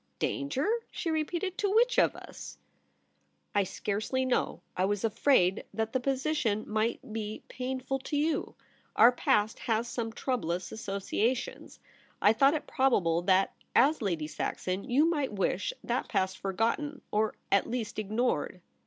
[0.09, 2.57] * Danger!' she repeated;* to which of us
[3.27, 4.61] ?'* I scarcely know.
[4.75, 8.55] I was afraid that the position might be painful to you.
[8.95, 11.77] Our past has some troublous associations.
[12.19, 17.35] I thought it probable that, as Lady Saxon, you might wish that past forgotten— or
[17.51, 18.59] at least ignored.'